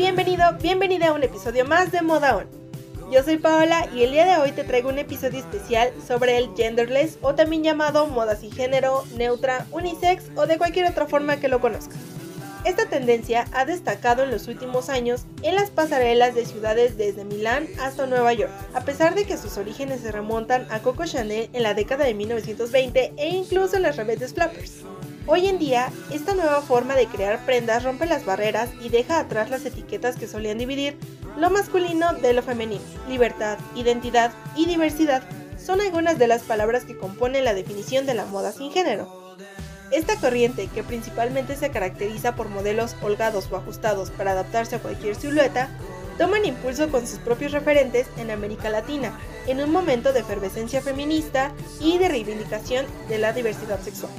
bienvenido, 0.00 0.46
bienvenida 0.62 1.08
a 1.08 1.12
un 1.12 1.22
episodio 1.22 1.66
más 1.66 1.92
de 1.92 2.00
Moda 2.00 2.34
On. 2.34 2.46
Yo 3.12 3.22
soy 3.22 3.36
Paola 3.36 3.86
y 3.94 4.02
el 4.02 4.12
día 4.12 4.24
de 4.24 4.38
hoy 4.38 4.50
te 4.52 4.64
traigo 4.64 4.88
un 4.88 4.98
episodio 4.98 5.38
especial 5.38 5.92
sobre 6.08 6.38
el 6.38 6.48
genderless 6.56 7.18
o 7.20 7.34
también 7.34 7.62
llamado 7.62 8.06
moda 8.06 8.34
sin 8.34 8.50
género, 8.50 9.04
neutra, 9.18 9.66
unisex 9.72 10.24
o 10.36 10.46
de 10.46 10.56
cualquier 10.56 10.86
otra 10.86 11.04
forma 11.04 11.36
que 11.36 11.48
lo 11.48 11.60
conozcas. 11.60 11.98
Esta 12.64 12.86
tendencia 12.86 13.44
ha 13.52 13.66
destacado 13.66 14.22
en 14.22 14.30
los 14.30 14.48
últimos 14.48 14.88
años 14.88 15.26
en 15.42 15.54
las 15.54 15.68
pasarelas 15.68 16.34
de 16.34 16.46
ciudades 16.46 16.96
desde 16.96 17.26
Milán 17.26 17.66
hasta 17.78 18.06
Nueva 18.06 18.32
York, 18.32 18.52
a 18.72 18.80
pesar 18.80 19.14
de 19.14 19.26
que 19.26 19.36
sus 19.36 19.58
orígenes 19.58 20.00
se 20.00 20.12
remontan 20.12 20.66
a 20.70 20.78
Coco 20.78 21.04
Chanel 21.04 21.50
en 21.52 21.62
la 21.62 21.74
década 21.74 22.06
de 22.06 22.14
1920 22.14 23.12
e 23.18 23.28
incluso 23.28 23.76
en 23.76 23.82
las 23.82 23.96
rebeldes 23.98 24.32
flappers. 24.32 24.76
Hoy 25.32 25.46
en 25.46 25.60
día, 25.60 25.92
esta 26.10 26.34
nueva 26.34 26.60
forma 26.60 26.96
de 26.96 27.06
crear 27.06 27.46
prendas 27.46 27.84
rompe 27.84 28.04
las 28.04 28.24
barreras 28.24 28.68
y 28.82 28.88
deja 28.88 29.20
atrás 29.20 29.48
las 29.48 29.64
etiquetas 29.64 30.16
que 30.16 30.26
solían 30.26 30.58
dividir 30.58 30.98
lo 31.38 31.50
masculino 31.50 32.14
de 32.14 32.32
lo 32.32 32.42
femenino. 32.42 32.82
Libertad, 33.08 33.56
identidad 33.76 34.32
y 34.56 34.66
diversidad 34.66 35.22
son 35.56 35.80
algunas 35.80 36.18
de 36.18 36.26
las 36.26 36.42
palabras 36.42 36.84
que 36.84 36.98
componen 36.98 37.44
la 37.44 37.54
definición 37.54 38.06
de 38.06 38.14
la 38.14 38.24
moda 38.24 38.50
sin 38.50 38.72
género. 38.72 39.36
Esta 39.92 40.16
corriente, 40.16 40.66
que 40.66 40.82
principalmente 40.82 41.54
se 41.54 41.70
caracteriza 41.70 42.34
por 42.34 42.48
modelos 42.48 42.96
holgados 43.00 43.52
o 43.52 43.56
ajustados 43.56 44.10
para 44.10 44.32
adaptarse 44.32 44.74
a 44.74 44.80
cualquier 44.80 45.14
silueta, 45.14 45.68
toman 46.18 46.44
impulso 46.44 46.90
con 46.90 47.06
sus 47.06 47.20
propios 47.20 47.52
referentes 47.52 48.08
en 48.16 48.32
América 48.32 48.68
Latina, 48.68 49.16
en 49.46 49.62
un 49.62 49.70
momento 49.70 50.12
de 50.12 50.20
efervescencia 50.20 50.80
feminista 50.80 51.52
y 51.78 51.98
de 51.98 52.08
reivindicación 52.08 52.84
de 53.08 53.18
la 53.18 53.32
diversidad 53.32 53.80
sexual. 53.80 54.10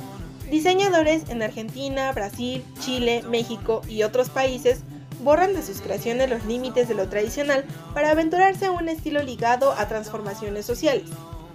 Diseñadores 0.51 1.29
en 1.29 1.41
Argentina, 1.41 2.11
Brasil, 2.11 2.61
Chile, 2.81 3.23
México 3.29 3.81
y 3.87 4.03
otros 4.03 4.29
países 4.29 4.81
borran 5.23 5.53
de 5.53 5.63
sus 5.63 5.79
creaciones 5.79 6.29
los 6.29 6.43
límites 6.43 6.89
de 6.89 6.93
lo 6.93 7.07
tradicional 7.07 7.63
para 7.93 8.11
aventurarse 8.11 8.65
a 8.65 8.71
un 8.71 8.89
estilo 8.89 9.23
ligado 9.23 9.71
a 9.71 9.87
transformaciones 9.87 10.65
sociales. 10.65 11.05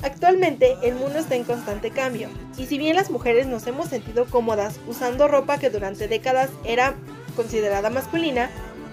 Actualmente 0.00 0.78
el 0.82 0.94
mundo 0.94 1.18
está 1.18 1.34
en 1.34 1.44
constante 1.44 1.90
cambio, 1.90 2.30
y 2.56 2.64
si 2.64 2.78
bien 2.78 2.96
las 2.96 3.10
mujeres 3.10 3.46
nos 3.46 3.66
hemos 3.66 3.88
sentido 3.88 4.24
cómodas 4.24 4.80
usando 4.88 5.28
ropa 5.28 5.58
que 5.58 5.68
durante 5.68 6.08
décadas 6.08 6.48
era 6.64 6.94
considerada 7.36 7.90
masculina, 7.90 8.48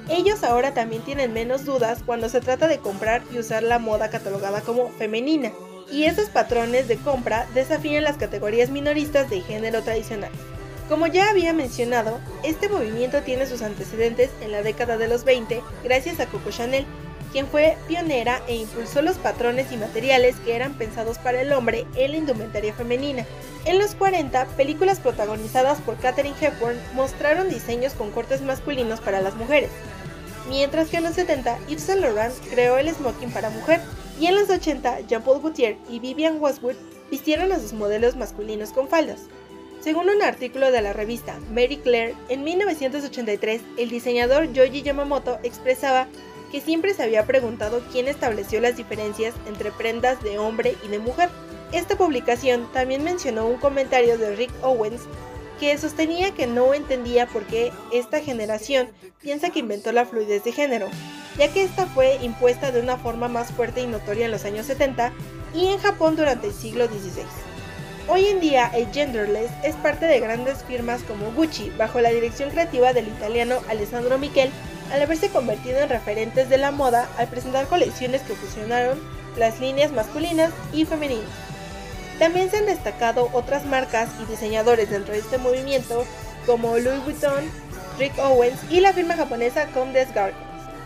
ellos 0.09 0.43
ahora 0.43 0.73
también 0.73 1.01
tienen 1.03 1.31
menos 1.31 1.63
dudas 1.63 2.03
cuando 2.05 2.27
se 2.27 2.41
trata 2.41 2.67
de 2.67 2.79
comprar 2.79 3.21
y 3.33 3.39
usar 3.39 3.63
la 3.63 3.79
moda 3.79 4.09
catalogada 4.09 4.59
como 4.59 4.89
femenina 4.89 5.53
y 5.93 6.05
esos 6.05 6.29
patrones 6.29 6.87
de 6.87 6.97
compra 6.97 7.45
desafían 7.53 8.03
las 8.03 8.17
categorías 8.17 8.71
minoristas 8.71 9.29
de 9.29 9.41
género 9.41 9.83
tradicional. 9.83 10.31
Como 10.89 11.05
ya 11.07 11.29
había 11.29 11.53
mencionado, 11.53 12.19
este 12.43 12.67
movimiento 12.67 13.21
tiene 13.21 13.45
sus 13.45 13.61
antecedentes 13.61 14.31
en 14.41 14.51
la 14.51 14.63
década 14.63 14.97
de 14.97 15.07
los 15.07 15.23
20 15.23 15.61
gracias 15.83 16.19
a 16.19 16.25
Coco 16.25 16.49
Chanel, 16.49 16.85
quien 17.31 17.47
fue 17.47 17.77
pionera 17.87 18.41
e 18.47 18.55
impulsó 18.55 19.01
los 19.01 19.17
patrones 19.17 19.71
y 19.71 19.77
materiales 19.77 20.35
que 20.43 20.55
eran 20.55 20.73
pensados 20.73 21.19
para 21.19 21.41
el 21.41 21.53
hombre 21.53 21.85
en 21.95 22.11
la 22.11 22.17
indumentaria 22.17 22.73
femenina. 22.73 23.25
En 23.65 23.79
los 23.79 23.95
40, 23.95 24.45
películas 24.57 24.99
protagonizadas 24.99 25.79
por 25.81 25.97
Katherine 25.97 26.35
Hepburn 26.39 26.77
mostraron 26.95 27.49
diseños 27.49 27.93
con 27.93 28.11
cortes 28.11 28.41
masculinos 28.41 28.99
para 28.99 29.21
las 29.21 29.35
mujeres, 29.35 29.69
mientras 30.49 30.89
que 30.89 30.97
en 30.97 31.03
los 31.03 31.15
70 31.15 31.59
Yves 31.67 31.83
Saint 31.83 32.01
Laurent 32.01 32.33
creó 32.49 32.77
el 32.77 32.89
smoking 32.89 33.31
para 33.31 33.49
mujer, 33.49 33.81
y 34.19 34.27
en 34.27 34.35
los 34.35 34.49
80 34.49 35.01
Jean-Paul 35.01 35.41
Gaultier 35.41 35.77
y 35.89 35.99
Vivian 35.99 36.39
Westwood 36.39 36.75
vistieron 37.09 37.51
a 37.51 37.59
sus 37.59 37.73
modelos 37.73 38.15
masculinos 38.15 38.71
con 38.71 38.87
faldas. 38.87 39.21
Según 39.81 40.09
un 40.09 40.21
artículo 40.21 40.71
de 40.71 40.81
la 40.81 40.93
revista 40.93 41.37
Mary 41.51 41.77
Claire, 41.77 42.15
en 42.29 42.43
1983 42.43 43.61
el 43.77 43.89
diseñador 43.89 44.51
Yoji 44.53 44.81
Yamamoto 44.81 45.39
expresaba 45.43 46.07
que 46.51 46.61
siempre 46.61 46.93
se 46.93 47.03
había 47.03 47.25
preguntado 47.25 47.81
quién 47.91 48.07
estableció 48.07 48.61
las 48.61 48.77
diferencias 48.77 49.33
entre 49.47 49.71
prendas 49.71 50.23
de 50.23 50.37
hombre 50.37 50.75
y 50.85 50.87
de 50.87 50.99
mujer. 50.99 51.29
Esta 51.71 51.97
publicación 51.97 52.71
también 52.71 53.03
mencionó 53.03 53.47
un 53.47 53.57
comentario 53.57 54.17
de 54.17 54.35
Rick 54.35 54.51
Owens 54.61 55.01
que 55.59 55.77
sostenía 55.77 56.33
que 56.33 56.47
no 56.47 56.73
entendía 56.73 57.27
por 57.27 57.43
qué 57.43 57.71
esta 57.91 58.19
generación 58.19 58.89
piensa 59.21 59.49
que 59.49 59.59
inventó 59.59 59.91
la 59.91 60.05
fluidez 60.05 60.43
de 60.43 60.51
género, 60.51 60.87
ya 61.37 61.47
que 61.51 61.63
esta 61.63 61.85
fue 61.85 62.17
impuesta 62.21 62.71
de 62.71 62.81
una 62.81 62.97
forma 62.97 63.27
más 63.27 63.51
fuerte 63.51 63.81
y 63.81 63.87
notoria 63.87 64.25
en 64.25 64.31
los 64.31 64.45
años 64.45 64.65
70 64.65 65.11
y 65.53 65.67
en 65.67 65.79
Japón 65.79 66.15
durante 66.15 66.47
el 66.47 66.53
siglo 66.53 66.87
XVI. 66.87 67.25
Hoy 68.09 68.25
en 68.25 68.41
día 68.41 68.69
el 68.75 68.91
genderless 68.91 69.51
es 69.63 69.75
parte 69.75 70.05
de 70.05 70.19
grandes 70.19 70.63
firmas 70.63 71.03
como 71.03 71.31
Gucci, 71.31 71.71
bajo 71.77 72.01
la 72.01 72.09
dirección 72.09 72.49
creativa 72.49 72.91
del 72.91 73.07
italiano 73.07 73.59
Alessandro 73.69 74.17
Michel, 74.17 74.51
al 74.91 75.01
haberse 75.01 75.29
convertido 75.29 75.79
en 75.79 75.89
referentes 75.89 76.49
de 76.49 76.57
la 76.57 76.71
moda 76.71 77.07
al 77.17 77.29
presentar 77.29 77.65
colecciones 77.67 78.21
que 78.23 78.35
fusionaron 78.35 78.99
las 79.37 79.61
líneas 79.61 79.93
masculinas 79.93 80.51
y 80.73 80.85
femeninas. 80.85 81.29
También 82.19 82.49
se 82.49 82.57
han 82.57 82.65
destacado 82.65 83.29
otras 83.33 83.65
marcas 83.65 84.09
y 84.21 84.25
diseñadores 84.25 84.89
dentro 84.89 85.13
de 85.13 85.19
este 85.19 85.37
movimiento 85.37 86.05
como 86.45 86.77
Louis 86.77 87.03
Vuitton, 87.03 87.43
Rick 87.97 88.17
Owens 88.19 88.59
y 88.69 88.79
la 88.79 88.93
firma 88.93 89.15
japonesa 89.15 89.67
Comdes 89.67 90.13
Garden. 90.13 90.35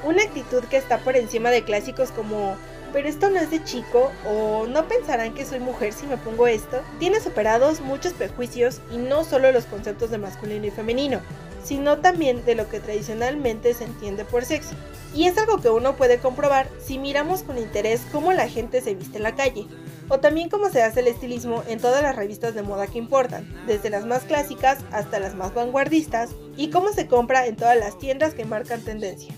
Una 0.03 0.23
actitud 0.23 0.63
que 0.65 0.77
está 0.77 0.99
por 0.99 1.15
encima 1.15 1.49
de 1.51 1.63
clásicos 1.63 2.11
como 2.11 2.55
pero 2.93 3.09
esto 3.09 3.29
no 3.29 3.39
es 3.39 3.51
de 3.51 3.63
chico 3.63 4.11
o 4.25 4.65
no 4.67 4.87
pensarán 4.87 5.33
que 5.33 5.45
soy 5.45 5.59
mujer 5.59 5.93
si 5.93 6.05
me 6.07 6.17
pongo 6.17 6.47
esto, 6.47 6.81
tiene 6.99 7.19
superados 7.19 7.81
muchos 7.81 8.13
prejuicios 8.13 8.81
y 8.91 8.97
no 8.97 9.23
solo 9.23 9.51
los 9.51 9.65
conceptos 9.65 10.09
de 10.09 10.17
masculino 10.17 10.65
y 10.65 10.71
femenino, 10.71 11.19
sino 11.63 11.97
también 11.97 12.45
de 12.45 12.55
lo 12.55 12.69
que 12.69 12.79
tradicionalmente 12.79 13.73
se 13.73 13.83
entiende 13.83 14.23
por 14.23 14.45
sexo. 14.45 14.75
Y 15.13 15.27
es 15.27 15.37
algo 15.37 15.57
que 15.57 15.69
uno 15.69 15.95
puede 15.95 16.19
comprobar 16.19 16.69
si 16.83 16.97
miramos 16.97 17.43
con 17.43 17.57
interés 17.57 18.01
cómo 18.11 18.31
la 18.33 18.47
gente 18.47 18.81
se 18.81 18.95
viste 18.95 19.17
en 19.17 19.23
la 19.23 19.35
calle, 19.35 19.67
o 20.09 20.19
también 20.19 20.49
cómo 20.49 20.69
se 20.69 20.83
hace 20.83 21.01
el 21.01 21.07
estilismo 21.07 21.63
en 21.67 21.79
todas 21.79 22.01
las 22.01 22.15
revistas 22.15 22.55
de 22.55 22.61
moda 22.61 22.87
que 22.87 22.97
importan, 22.97 23.47
desde 23.65 23.89
las 23.89 24.05
más 24.05 24.23
clásicas 24.23 24.79
hasta 24.91 25.19
las 25.19 25.35
más 25.35 25.53
vanguardistas, 25.53 26.31
y 26.55 26.69
cómo 26.69 26.91
se 26.91 27.07
compra 27.07 27.45
en 27.45 27.55
todas 27.55 27.77
las 27.77 27.97
tiendas 27.97 28.33
que 28.33 28.45
marcan 28.45 28.81
tendencia. 28.81 29.33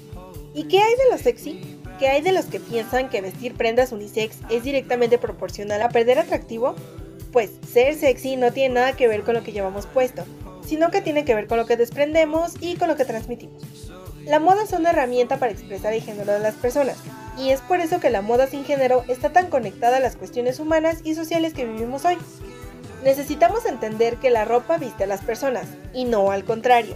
¿Y 0.53 0.63
qué 0.63 0.79
hay 0.79 0.95
de 0.95 1.11
lo 1.11 1.17
sexy? 1.17 1.79
¿Qué 1.99 2.07
hay 2.07 2.21
de 2.21 2.31
los 2.31 2.45
que 2.45 2.59
piensan 2.59 3.09
que 3.09 3.21
vestir 3.21 3.55
prendas 3.55 3.91
unisex 3.91 4.37
es 4.49 4.63
directamente 4.63 5.17
proporcional 5.17 5.81
a 5.81 5.89
perder 5.89 6.19
atractivo? 6.19 6.75
Pues 7.31 7.51
ser 7.71 7.95
sexy 7.95 8.35
no 8.35 8.51
tiene 8.51 8.75
nada 8.75 8.93
que 8.93 9.07
ver 9.07 9.23
con 9.23 9.35
lo 9.35 9.43
que 9.43 9.51
llevamos 9.51 9.85
puesto, 9.85 10.23
sino 10.65 10.91
que 10.91 11.01
tiene 11.01 11.25
que 11.25 11.35
ver 11.35 11.47
con 11.47 11.57
lo 11.57 11.65
que 11.65 11.77
desprendemos 11.77 12.53
y 12.61 12.75
con 12.75 12.87
lo 12.87 12.95
que 12.95 13.05
transmitimos. 13.05 13.91
La 14.25 14.39
moda 14.39 14.63
es 14.63 14.71
una 14.73 14.91
herramienta 14.91 15.37
para 15.37 15.51
expresar 15.51 15.93
el 15.93 16.01
género 16.01 16.33
de 16.33 16.39
las 16.39 16.55
personas, 16.55 16.97
y 17.39 17.51
es 17.51 17.61
por 17.61 17.79
eso 17.79 17.99
que 17.99 18.09
la 18.09 18.21
moda 18.21 18.47
sin 18.47 18.65
género 18.65 19.03
está 19.07 19.31
tan 19.31 19.47
conectada 19.47 19.97
a 19.97 20.01
las 20.01 20.15
cuestiones 20.15 20.59
humanas 20.59 20.99
y 21.03 21.15
sociales 21.15 21.53
que 21.53 21.65
vivimos 21.65 22.05
hoy. 22.05 22.17
Necesitamos 23.03 23.65
entender 23.65 24.17
que 24.17 24.29
la 24.29 24.45
ropa 24.45 24.77
viste 24.77 25.05
a 25.05 25.07
las 25.07 25.21
personas, 25.21 25.65
y 25.93 26.05
no 26.05 26.31
al 26.31 26.43
contrario 26.43 26.95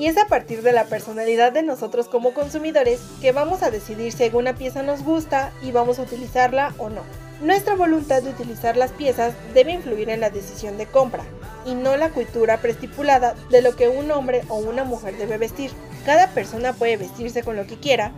y 0.00 0.06
es 0.06 0.16
a 0.16 0.26
partir 0.26 0.62
de 0.62 0.72
la 0.72 0.84
personalidad 0.84 1.52
de 1.52 1.62
nosotros 1.62 2.08
como 2.08 2.32
consumidores 2.32 3.00
que 3.20 3.32
vamos 3.32 3.62
a 3.62 3.70
decidir 3.70 4.12
si 4.12 4.24
alguna 4.24 4.54
pieza 4.54 4.82
nos 4.82 5.02
gusta 5.02 5.52
y 5.62 5.72
vamos 5.72 5.98
a 5.98 6.02
utilizarla 6.02 6.72
o 6.78 6.88
no. 6.88 7.02
Nuestra 7.42 7.74
voluntad 7.74 8.22
de 8.22 8.30
utilizar 8.30 8.78
las 8.78 8.92
piezas 8.92 9.34
debe 9.52 9.72
influir 9.72 10.08
en 10.08 10.20
la 10.20 10.30
decisión 10.30 10.78
de 10.78 10.86
compra 10.86 11.22
y 11.66 11.74
no 11.74 11.98
la 11.98 12.10
cultura 12.10 12.58
preestipulada 12.58 13.34
de 13.50 13.62
lo 13.62 13.76
que 13.76 13.88
un 13.88 14.10
hombre 14.10 14.42
o 14.48 14.56
una 14.56 14.84
mujer 14.84 15.16
debe 15.16 15.36
vestir. 15.36 15.70
Cada 16.06 16.28
persona 16.28 16.72
puede 16.72 16.96
vestirse 16.96 17.42
con 17.42 17.56
lo 17.56 17.66
que 17.66 17.78
quiera, 17.78 18.12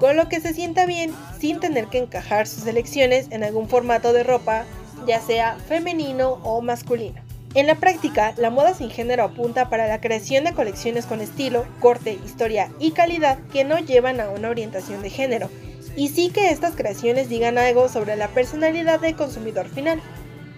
con 0.00 0.16
lo 0.16 0.28
que 0.30 0.40
se 0.40 0.54
sienta 0.54 0.86
bien, 0.86 1.14
sin 1.38 1.60
tener 1.60 1.86
que 1.86 1.98
encajar 1.98 2.48
sus 2.48 2.66
elecciones 2.66 3.26
en 3.30 3.44
algún 3.44 3.68
formato 3.68 4.14
de 4.14 4.24
ropa, 4.24 4.64
ya 5.06 5.20
sea 5.20 5.58
femenino 5.68 6.40
o 6.42 6.62
masculino. 6.62 7.20
En 7.54 7.66
la 7.66 7.74
práctica, 7.74 8.32
la 8.38 8.48
moda 8.48 8.72
sin 8.74 8.90
género 8.90 9.24
apunta 9.24 9.68
para 9.68 9.88
la 9.88 10.00
creación 10.00 10.44
de 10.44 10.54
colecciones 10.54 11.04
con 11.04 11.20
estilo, 11.20 11.66
corte, 11.80 12.18
historia 12.24 12.70
y 12.78 12.92
calidad 12.92 13.38
que 13.52 13.64
no 13.64 13.78
llevan 13.78 14.20
a 14.20 14.30
una 14.30 14.48
orientación 14.48 15.02
de 15.02 15.10
género, 15.10 15.50
y 15.96 16.08
sí 16.08 16.30
que 16.30 16.48
estas 16.48 16.76
creaciones 16.76 17.28
digan 17.28 17.58
algo 17.58 17.88
sobre 17.90 18.16
la 18.16 18.28
personalidad 18.28 19.00
del 19.00 19.16
consumidor 19.16 19.68
final. 19.68 20.00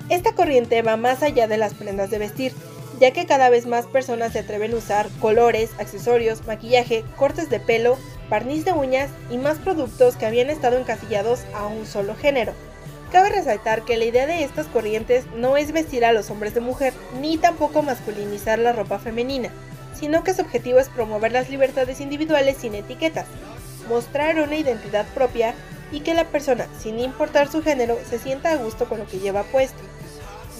Esta 0.08 0.34
corriente 0.34 0.82
va 0.82 0.96
más 0.96 1.22
allá 1.22 1.48
de 1.48 1.56
las 1.56 1.74
prendas 1.74 2.10
de 2.10 2.18
vestir, 2.18 2.52
ya 3.00 3.10
que 3.10 3.26
cada 3.26 3.48
vez 3.48 3.66
más 3.66 3.86
personas 3.86 4.34
se 4.34 4.40
atreven 4.40 4.72
a 4.74 4.76
usar 4.76 5.08
colores, 5.18 5.70
accesorios, 5.78 6.46
maquillaje, 6.46 7.02
cortes 7.16 7.50
de 7.50 7.58
pelo, 7.58 7.98
barniz 8.32 8.64
de 8.64 8.72
uñas 8.72 9.10
y 9.30 9.36
más 9.36 9.58
productos 9.58 10.16
que 10.16 10.24
habían 10.24 10.48
estado 10.48 10.78
encasillados 10.78 11.40
a 11.54 11.66
un 11.66 11.84
solo 11.84 12.14
género. 12.14 12.54
Cabe 13.12 13.28
resaltar 13.28 13.84
que 13.84 13.98
la 13.98 14.06
idea 14.06 14.26
de 14.26 14.42
estas 14.42 14.68
corrientes 14.68 15.26
no 15.36 15.58
es 15.58 15.70
vestir 15.70 16.02
a 16.06 16.12
los 16.12 16.30
hombres 16.30 16.54
de 16.54 16.62
mujer, 16.62 16.94
ni 17.20 17.36
tampoco 17.36 17.82
masculinizar 17.82 18.58
la 18.58 18.72
ropa 18.72 18.98
femenina, 18.98 19.50
sino 19.92 20.24
que 20.24 20.32
su 20.32 20.40
objetivo 20.40 20.78
es 20.78 20.88
promover 20.88 21.30
las 21.30 21.50
libertades 21.50 22.00
individuales 22.00 22.56
sin 22.56 22.74
etiquetas, 22.74 23.26
mostrar 23.86 24.40
una 24.40 24.56
identidad 24.56 25.04
propia 25.08 25.54
y 25.92 26.00
que 26.00 26.14
la 26.14 26.24
persona, 26.24 26.66
sin 26.80 27.00
importar 27.00 27.52
su 27.52 27.62
género, 27.62 27.98
se 28.08 28.18
sienta 28.18 28.52
a 28.52 28.56
gusto 28.56 28.86
con 28.86 29.00
lo 29.00 29.06
que 29.06 29.18
lleva 29.18 29.42
puesto. 29.42 29.82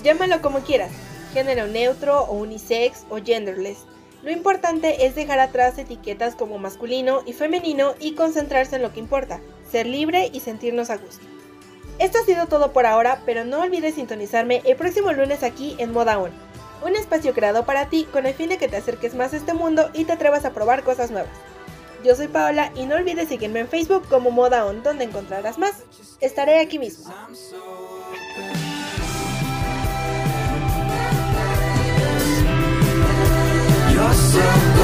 Llámalo 0.05 0.43
como 0.43 0.59
quieras, 0.59 0.91
género 1.33 1.69
neutro 1.69 2.25
o 2.25 2.35
unisex 2.35 3.07
o 3.09 3.17
genderless. 3.17 3.87
Lo 4.23 4.31
importante 4.31 5.05
es 5.05 5.17
dejar 5.17 5.41
atrás 5.41 5.77
etiquetas 5.79 6.37
como 6.37 6.59
masculino 6.59 7.23
y 7.27 7.33
femenino 7.33 7.95
y 7.99 8.15
concentrarse 8.15 8.77
en 8.77 8.83
lo 8.83 8.93
que 8.93 9.01
importa, 9.01 9.41
ser 9.71 9.87
libre 9.87 10.31
y 10.33 10.41
sentirnos 10.41 10.91
a 10.91 10.97
gusto. 10.97 11.27
Esto 11.99 12.19
ha 12.19 12.25
sido 12.25 12.47
todo 12.47 12.73
por 12.73 12.87
ahora, 12.87 13.21
pero 13.27 13.45
no 13.45 13.61
olvides 13.61 13.97
sintonizarme 13.97 14.63
el 14.65 14.77
próximo 14.77 15.13
lunes 15.13 15.43
aquí 15.43 15.75
en 15.79 15.93
Moda 15.93 16.19
On, 16.19 16.31
un 16.85 16.95
espacio 16.95 17.35
creado 17.35 17.65
para 17.65 17.89
ti 17.89 18.07
con 18.13 18.27
el 18.27 18.35
fin 18.35 18.49
de 18.49 18.59
que 18.59 18.69
te 18.69 18.77
acerques 18.77 19.15
más 19.15 19.33
a 19.33 19.37
este 19.37 19.55
mundo 19.55 19.91
y 19.93 20.05
te 20.05 20.13
atrevas 20.13 20.45
a 20.45 20.53
probar 20.53 20.85
cosas 20.85 21.11
nuevas. 21.11 21.33
Yo 22.05 22.15
soy 22.17 22.29
Paola 22.29 22.73
y 22.75 22.87
no 22.87 22.97
olvides 22.97 23.29
seguirme 23.29 23.61
en 23.61 23.69
Facebook 23.69 24.09
como 24.09 24.31
Moda 24.31 24.67
On, 24.67 24.83
donde 24.83 25.05
encontrarás 25.05 25.59
más. 25.59 25.85
Estaré 26.21 26.61
aquí 26.61 26.79
mismo. 26.79 27.13
yourself 34.03 34.82